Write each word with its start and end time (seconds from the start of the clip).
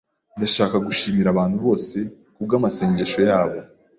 Ndashaka 0.37 0.75
gushimira 0.87 1.27
abantu 1.31 1.57
bose 1.65 1.97
kubwamasengesho 2.35 3.19
yabo. 3.29 3.57